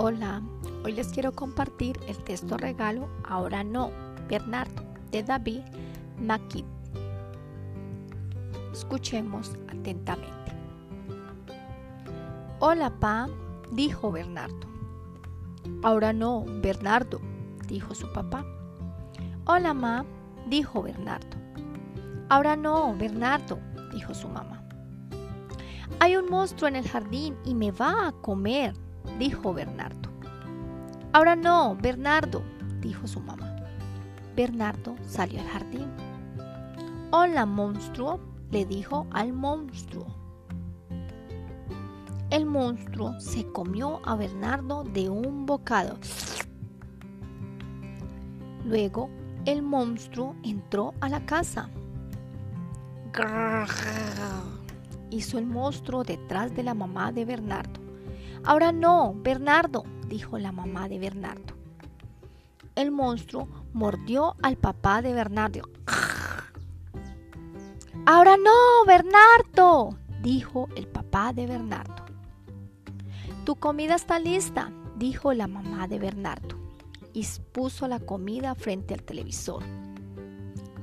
Hola, 0.00 0.40
hoy 0.84 0.92
les 0.92 1.08
quiero 1.08 1.32
compartir 1.32 1.98
el 2.06 2.16
texto 2.22 2.56
regalo 2.56 3.08
Ahora 3.24 3.64
no, 3.64 3.90
Bernardo, 4.28 4.84
de 5.10 5.24
David 5.24 5.62
McKee. 6.20 6.64
Escuchemos 8.72 9.56
atentamente. 9.68 10.52
Hola, 12.60 12.90
pa, 13.00 13.26
dijo 13.72 14.12
Bernardo. 14.12 14.68
Ahora 15.82 16.12
no, 16.12 16.44
Bernardo, 16.62 17.20
dijo 17.66 17.92
su 17.92 18.12
papá. 18.12 18.46
Hola, 19.46 19.74
ma, 19.74 20.04
dijo 20.46 20.80
Bernardo. 20.80 21.36
Ahora 22.28 22.54
no, 22.54 22.94
Bernardo, 22.96 23.58
dijo 23.92 24.14
su 24.14 24.28
mamá. 24.28 24.62
Hay 25.98 26.14
un 26.14 26.30
monstruo 26.30 26.68
en 26.68 26.76
el 26.76 26.88
jardín 26.88 27.36
y 27.44 27.52
me 27.52 27.72
va 27.72 28.06
a 28.06 28.12
comer, 28.12 28.74
dijo 29.18 29.52
Bernardo. 29.54 30.10
Ahora 31.12 31.36
no, 31.36 31.76
Bernardo, 31.76 32.42
dijo 32.80 33.06
su 33.06 33.20
mamá. 33.20 33.56
Bernardo 34.36 34.94
salió 35.06 35.40
al 35.40 35.48
jardín. 35.48 35.88
Hola, 37.10 37.46
monstruo, 37.46 38.20
le 38.50 38.64
dijo 38.64 39.06
al 39.10 39.32
monstruo. 39.32 40.06
El 42.30 42.44
monstruo 42.44 43.18
se 43.18 43.46
comió 43.52 44.00
a 44.06 44.14
Bernardo 44.14 44.84
de 44.84 45.08
un 45.08 45.46
bocado. 45.46 45.96
Luego 48.64 49.08
el 49.46 49.62
monstruo 49.62 50.36
entró 50.42 50.92
a 51.00 51.08
la 51.08 51.24
casa. 51.24 51.70
Hizo 55.10 55.38
el 55.38 55.46
monstruo 55.46 56.04
detrás 56.04 56.54
de 56.54 56.62
la 56.62 56.74
mamá 56.74 57.10
de 57.12 57.24
Bernardo. 57.24 57.87
Ahora 58.44 58.72
no, 58.72 59.14
Bernardo, 59.16 59.84
dijo 60.06 60.38
la 60.38 60.52
mamá 60.52 60.88
de 60.88 60.98
Bernardo. 60.98 61.54
El 62.74 62.90
monstruo 62.90 63.48
mordió 63.72 64.36
al 64.42 64.56
papá 64.56 65.02
de 65.02 65.12
Bernardo. 65.12 65.68
Ahora 68.06 68.36
no, 68.36 68.84
Bernardo, 68.86 69.98
dijo 70.22 70.68
el 70.76 70.86
papá 70.86 71.32
de 71.32 71.46
Bernardo. 71.46 72.04
Tu 73.44 73.56
comida 73.56 73.96
está 73.96 74.18
lista, 74.18 74.70
dijo 74.96 75.32
la 75.32 75.46
mamá 75.46 75.88
de 75.88 75.98
Bernardo, 75.98 76.56
y 77.12 77.26
puso 77.52 77.88
la 77.88 77.98
comida 77.98 78.54
frente 78.54 78.94
al 78.94 79.02
televisor. 79.02 79.64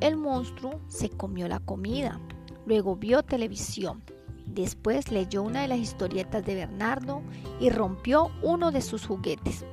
El 0.01 0.17
monstruo 0.17 0.81
se 0.87 1.09
comió 1.09 1.47
la 1.47 1.59
comida, 1.59 2.19
luego 2.65 2.95
vio 2.95 3.23
televisión 3.23 4.03
Después 4.45 5.11
leyó 5.11 5.43
una 5.43 5.61
de 5.61 5.67
las 5.67 5.79
historietas 5.79 6.45
de 6.45 6.55
Bernardo 6.55 7.21
y 7.59 7.69
rompió 7.69 8.31
uno 8.41 8.71
de 8.71 8.81
sus 8.81 9.05
juguetes. 9.05 9.65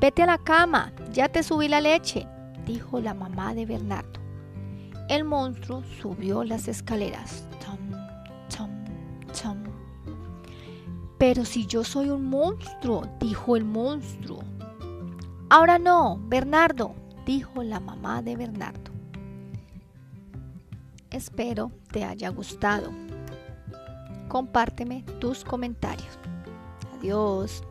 Vete 0.00 0.22
a 0.22 0.26
la 0.26 0.38
cama, 0.38 0.92
ya 1.12 1.28
te 1.28 1.42
subí 1.42 1.68
la 1.68 1.80
leche, 1.80 2.26
dijo 2.64 3.00
la 3.00 3.14
mamá 3.14 3.54
de 3.54 3.66
Bernardo. 3.66 4.20
El 5.08 5.24
monstruo 5.24 5.82
subió 6.00 6.44
las 6.44 6.68
escaleras. 6.68 7.46
Pero 11.18 11.44
si 11.44 11.66
yo 11.66 11.82
soy 11.82 12.10
un 12.10 12.26
monstruo, 12.26 13.08
dijo 13.20 13.56
el 13.56 13.64
monstruo. 13.64 14.40
Ahora 15.48 15.78
no, 15.78 16.20
Bernardo, 16.28 16.94
dijo 17.24 17.62
la 17.62 17.80
mamá 17.80 18.20
de 18.20 18.36
Bernardo. 18.36 18.90
Espero 21.10 21.70
te 21.90 22.04
haya 22.04 22.28
gustado 22.28 22.90
compárteme 24.28 25.04
tus 25.20 25.44
comentarios. 25.44 26.18
Adiós. 26.98 27.62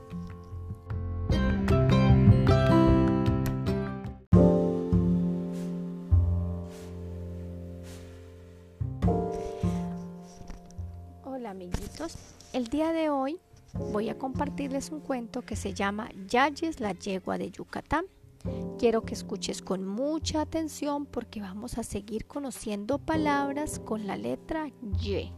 Hola 11.24 11.50
amiguitos, 11.52 12.18
el 12.54 12.68
día 12.68 12.92
de 12.92 13.10
hoy 13.10 13.40
voy 13.74 14.10
a 14.10 14.18
compartirles 14.18 14.92
un 14.92 15.00
cuento 15.00 15.42
que 15.42 15.56
se 15.56 15.74
llama 15.74 16.10
Yayes 16.28 16.80
la 16.80 16.94
yegua 16.94 17.38
de 17.38 17.52
Yucatán. 17.52 18.06
Quiero 18.78 19.04
que 19.04 19.14
escuches 19.14 19.62
con 19.62 19.86
mucha 19.86 20.42
atención 20.42 21.06
porque 21.06 21.42
vamos 21.42 21.78
a 21.78 21.84
seguir 21.84 22.26
conociendo 22.26 23.00
palabras 23.00 23.80
con 23.80 24.06
la 24.06 24.18
letra 24.18 24.68
Y. 25.02 25.32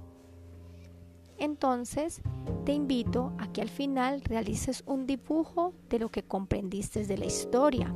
Entonces, 1.37 2.21
te 2.65 2.73
invito 2.73 3.33
a 3.37 3.51
que 3.51 3.61
al 3.61 3.69
final 3.69 4.21
realices 4.21 4.83
un 4.87 5.05
dibujo 5.05 5.73
de 5.89 5.99
lo 5.99 6.09
que 6.09 6.23
comprendiste 6.23 7.05
de 7.05 7.17
la 7.17 7.25
historia 7.25 7.93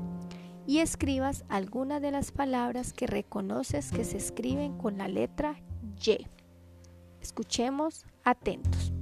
y 0.67 0.79
escribas 0.79 1.43
algunas 1.49 2.01
de 2.01 2.11
las 2.11 2.31
palabras 2.31 2.93
que 2.93 3.07
reconoces 3.07 3.91
que 3.91 4.03
se 4.03 4.17
escriben 4.17 4.77
con 4.77 4.97
la 4.97 5.07
letra 5.07 5.55
Y. 6.05 6.27
Escuchemos 7.19 8.05
atentos. 8.23 8.93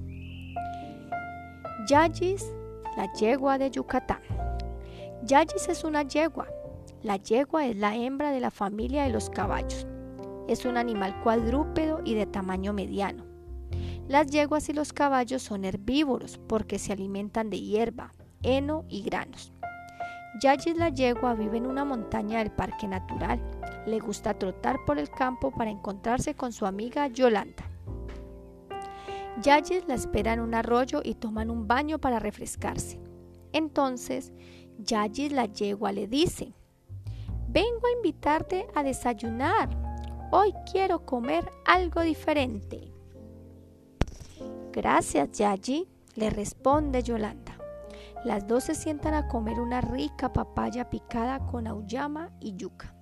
Yayis, 1.88 2.46
la 2.98 3.12
yegua 3.14 3.58
de 3.58 3.72
Yucatán. 3.72 4.22
Yayis 5.24 5.68
es 5.68 5.84
una 5.84 6.04
yegua. 6.04 6.48
La 7.04 7.18
yegua 7.18 7.66
es 7.66 7.78
la 7.78 7.96
hembra 7.96 8.32
de 8.32 8.40
la 8.40 8.52
familia 8.52 9.04
de 9.04 9.10
los 9.10 9.30
caballos. 9.30 9.88
Es 10.48 10.66
un 10.66 10.78
animal 10.78 11.22
cuadrúpedo 11.24 12.02
y 12.04 12.16
de 12.16 12.26
tamaño 12.26 12.74
mediano. 12.74 13.29
Las 14.10 14.26
yeguas 14.32 14.68
y 14.70 14.74
los 14.74 14.92
caballos 14.92 15.44
son 15.44 15.66
herbívoros 15.66 16.40
porque 16.48 16.80
se 16.80 16.92
alimentan 16.92 17.52
de 17.52 17.62
hierba, 17.62 18.12
heno 18.42 18.84
y 18.90 19.04
granos. 19.04 19.54
Yayis 20.42 20.78
la 20.78 20.90
yegua 20.90 21.36
vive 21.36 21.58
en 21.58 21.68
una 21.68 21.86
montaña 21.86 22.40
del 22.40 22.50
parque 22.50 22.88
natural. 22.88 23.40
Le 23.86 24.00
gusta 24.00 24.34
trotar 24.34 24.84
por 24.88 24.98
el 24.98 25.12
campo 25.12 25.52
para 25.52 25.70
encontrarse 25.70 26.34
con 26.34 26.52
su 26.52 26.66
amiga 26.66 27.06
Yolanda. 27.06 27.70
Yayis 29.44 29.88
la 29.88 29.94
espera 29.94 30.34
en 30.34 30.40
un 30.40 30.56
arroyo 30.56 31.02
y 31.04 31.14
toman 31.14 31.52
un 31.52 31.68
baño 31.68 32.00
para 32.00 32.18
refrescarse. 32.18 33.00
Entonces, 33.54 34.34
Yayis 34.80 35.32
la 35.32 35.46
yegua 35.46 35.92
le 35.92 36.08
dice, 36.08 36.56
vengo 37.48 37.86
a 37.86 37.96
invitarte 37.96 38.66
a 38.74 38.82
desayunar. 38.82 39.70
Hoy 40.32 40.52
quiero 40.72 41.06
comer 41.06 41.48
algo 41.68 42.02
diferente. 42.02 42.92
Gracias, 44.72 45.32
Yayi, 45.32 45.88
le 46.16 46.30
responde 46.30 47.04
Yolanda. 47.04 47.58
Las 48.26 48.48
dos 48.48 48.66
se 48.66 48.76
sientan 48.76 49.14
a 49.14 49.28
comer 49.28 49.60
una 49.60 49.82
rica 49.82 50.34
papaya 50.34 50.90
picada 50.90 51.40
con 51.48 51.68
auyama 51.68 52.32
y 52.40 52.56
yuca. 52.56 52.94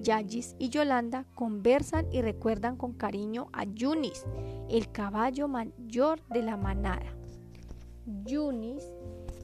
Yayis 0.00 0.54
y 0.58 0.68
Yolanda 0.68 1.24
conversan 1.34 2.12
y 2.12 2.20
recuerdan 2.20 2.76
con 2.76 2.92
cariño 2.92 3.48
a 3.52 3.64
Yunis, 3.64 4.26
el 4.68 4.90
caballo 4.92 5.48
mayor 5.48 6.20
de 6.28 6.42
la 6.42 6.56
manada. 6.56 7.16
Yunis 8.26 8.84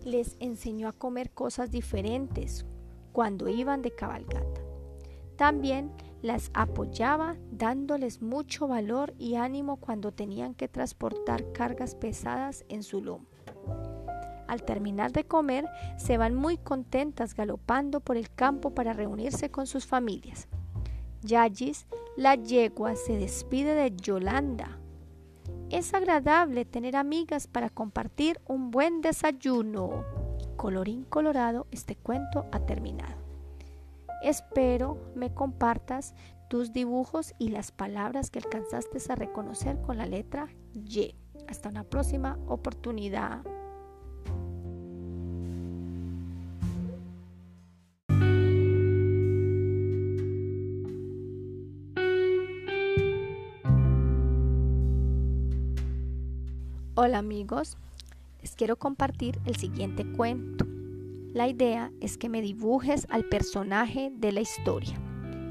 les 0.04 0.36
enseñó 0.40 0.88
a 0.88 0.92
comer 0.92 1.30
cosas 1.30 1.70
diferentes 1.70 2.66
cuando 3.12 3.48
iban 3.48 3.82
de 3.82 3.94
cabalgata. 3.94 4.60
También 5.36 5.90
las 6.22 6.50
apoyaba 6.54 7.36
dándoles 7.50 8.22
mucho 8.22 8.68
valor 8.68 9.14
y 9.18 9.36
ánimo 9.36 9.76
cuando 9.76 10.12
tenían 10.12 10.54
que 10.54 10.68
transportar 10.68 11.52
cargas 11.52 11.94
pesadas 11.94 12.64
en 12.68 12.82
su 12.82 13.02
lomo. 13.02 13.26
Al 14.46 14.64
terminar 14.64 15.12
de 15.12 15.24
comer, 15.24 15.68
se 15.96 16.18
van 16.18 16.34
muy 16.34 16.58
contentas 16.58 17.34
galopando 17.34 18.00
por 18.00 18.16
el 18.16 18.30
campo 18.30 18.74
para 18.74 18.92
reunirse 18.92 19.50
con 19.50 19.66
sus 19.66 19.86
familias. 19.86 20.48
Yayis, 21.22 21.86
la 22.16 22.34
yegua, 22.34 22.96
se 22.96 23.16
despide 23.16 23.74
de 23.74 23.94
Yolanda. 23.94 24.78
Es 25.70 25.94
agradable 25.94 26.64
tener 26.64 26.96
amigas 26.96 27.46
para 27.46 27.70
compartir 27.70 28.40
un 28.48 28.72
buen 28.72 29.02
desayuno. 29.02 30.04
Colorín 30.56 31.04
colorado, 31.04 31.68
este 31.70 31.94
cuento 31.94 32.46
ha 32.50 32.58
terminado. 32.66 33.19
Espero 34.22 34.98
me 35.14 35.32
compartas 35.32 36.14
tus 36.48 36.72
dibujos 36.72 37.34
y 37.38 37.48
las 37.48 37.72
palabras 37.72 38.30
que 38.30 38.40
alcanzaste 38.40 38.98
a 39.10 39.14
reconocer 39.14 39.80
con 39.80 39.96
la 39.96 40.06
letra 40.06 40.48
Y. 40.74 41.14
Hasta 41.48 41.68
una 41.68 41.84
próxima 41.84 42.38
oportunidad. 42.46 43.42
Hola 56.94 57.16
amigos, 57.16 57.78
les 58.42 58.54
quiero 58.54 58.76
compartir 58.76 59.40
el 59.46 59.56
siguiente 59.56 60.04
cuento. 60.04 60.69
La 61.32 61.46
idea 61.46 61.92
es 62.00 62.18
que 62.18 62.28
me 62.28 62.42
dibujes 62.42 63.06
al 63.08 63.24
personaje 63.24 64.10
de 64.12 64.32
la 64.32 64.40
historia, 64.40 65.00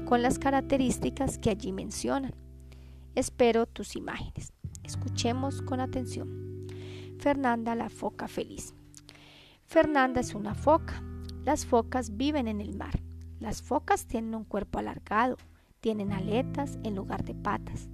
con 0.04 0.20
las 0.20 0.38
características 0.38 1.38
que 1.38 1.48
allí 1.48 1.72
mencionan. 1.72 2.34
Espero 3.14 3.64
tus 3.64 3.96
imágenes. 3.96 4.52
Escuchemos 4.84 5.62
con 5.62 5.80
atención. 5.80 6.66
Fernanda 7.18 7.74
la 7.74 7.88
foca 7.88 8.28
feliz. 8.28 8.74
Fernanda 9.64 10.20
es 10.20 10.34
una 10.34 10.54
foca. 10.54 11.02
Las 11.46 11.64
focas 11.64 12.14
viven 12.14 12.46
en 12.46 12.60
el 12.60 12.76
mar. 12.76 13.00
Las 13.38 13.62
focas 13.62 14.04
tienen 14.04 14.34
un 14.34 14.44
cuerpo 14.44 14.80
alargado, 14.80 15.38
tienen 15.80 16.12
aletas 16.12 16.78
en 16.82 16.94
lugar 16.94 17.24
de 17.24 17.34
patas. 17.34 17.88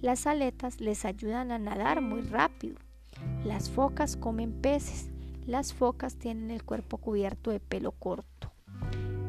Las 0.00 0.26
aletas 0.26 0.80
les 0.80 1.04
ayudan 1.04 1.52
a 1.52 1.58
nadar 1.60 2.00
muy 2.00 2.22
rápido. 2.22 2.78
Las 3.44 3.70
focas 3.70 4.16
comen 4.16 4.60
peces. 4.60 5.12
Las 5.48 5.72
focas 5.72 6.16
tienen 6.16 6.50
el 6.50 6.62
cuerpo 6.62 6.98
cubierto 6.98 7.50
de 7.50 7.58
pelo 7.58 7.92
corto. 7.92 8.52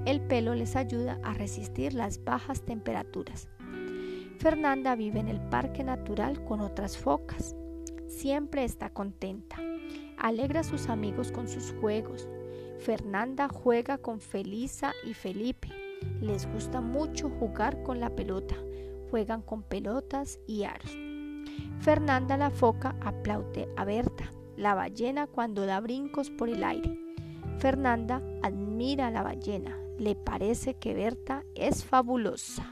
El 0.04 0.20
pelo 0.20 0.54
les 0.54 0.76
ayuda 0.76 1.18
a 1.24 1.34
resistir 1.34 1.94
las 1.94 2.26
bajas 2.26 2.62
temperaturas. 2.64 3.48
Fernanda 4.38 4.98
vive 4.98 5.22
en 5.22 5.30
el 5.30 5.40
parque 5.40 5.82
natural 5.82 6.44
con 6.44 6.60
otras 6.60 6.98
focas. 6.98 7.56
Siempre 8.10 8.66
está 8.66 8.90
contenta. 8.90 9.56
Alegra 10.18 10.60
a 10.60 10.66
sus 10.66 10.90
amigos 10.90 11.32
con 11.32 11.48
sus 11.48 11.72
juegos. 11.80 12.28
Fernanda 12.80 13.48
juega 13.48 13.98
con 13.98 14.20
Felisa 14.20 14.92
y 15.08 15.14
Felipe. 15.14 15.70
Les 16.20 16.52
gusta 16.52 16.82
mucho 16.82 17.30
jugar 17.30 17.82
con 17.82 18.02
la 18.02 18.10
pelota. 18.10 18.56
Juegan 19.10 19.42
con 19.42 19.64
pelotas 19.64 20.38
y 20.48 20.66
aros. 20.66 20.92
Fernanda 21.80 22.36
la 22.36 22.50
foca 22.50 22.94
aplaude 23.00 23.70
a 23.78 23.86
Berta, 23.86 24.34
la 24.60 24.76
ballena 24.76 25.26
cuando 25.26 25.66
da 25.66 25.80
brincos 25.80 26.30
por 26.30 26.50
el 26.50 26.64
aire. 26.66 27.00
Fernanda 27.60 28.22
admira 28.44 29.08
a 29.08 29.12
la 29.12 29.24
ballena. 29.24 29.78
Le 29.98 30.16
parece 30.16 30.76
que 30.76 30.94
Berta 30.94 31.44
es 31.56 31.86
fabulosa. 31.86 32.66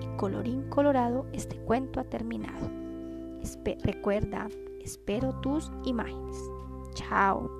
Y 0.00 0.16
colorín 0.16 0.68
colorado, 0.70 1.26
este 1.32 1.56
cuento 1.56 2.00
ha 2.00 2.04
terminado. 2.04 2.70
recuerda, 3.82 4.48
espero 4.80 5.40
tus 5.40 5.72
imágenes. 5.84 6.36
Chao. 6.94 7.57